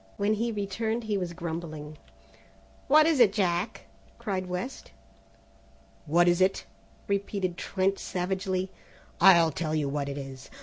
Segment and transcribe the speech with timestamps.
[0.17, 1.99] When he returned he was grumbling.
[2.87, 3.85] "What is it, Jack?"
[4.17, 4.89] cried West.
[6.07, 6.65] "What is it?"
[7.07, 8.71] repeated Trent savagely;
[9.21, 10.49] "I'll tell you what it is.